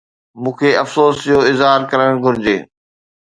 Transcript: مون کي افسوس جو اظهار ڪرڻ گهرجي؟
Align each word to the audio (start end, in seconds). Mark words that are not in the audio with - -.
مون 0.41 0.53
کي 0.59 0.69
افسوس 0.83 1.15
جو 1.27 1.37
اظهار 1.51 1.79
ڪرڻ 1.91 2.09
گهرجي؟ 2.23 2.57